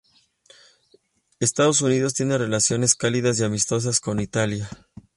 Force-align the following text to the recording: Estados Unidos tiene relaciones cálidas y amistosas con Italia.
Estados 1.39 1.83
Unidos 1.83 2.15
tiene 2.15 2.35
relaciones 2.39 2.95
cálidas 2.95 3.39
y 3.39 3.43
amistosas 3.43 3.99
con 3.99 4.19
Italia. 4.19 4.67